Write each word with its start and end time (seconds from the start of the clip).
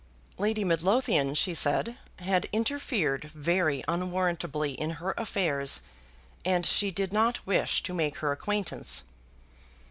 Lady 0.39 0.63
Midlothian, 0.63 1.35
she 1.35 1.53
said, 1.53 1.95
had 2.17 2.49
interfered 2.51 3.25
very 3.25 3.83
unwarrantably 3.87 4.71
in 4.71 4.89
her 4.97 5.13
affairs, 5.15 5.81
and 6.43 6.65
she 6.65 6.89
did 6.89 7.13
not 7.13 7.45
wish 7.45 7.83
to 7.83 7.93
make 7.93 8.17
her 8.17 8.31
acquaintance. 8.31 9.03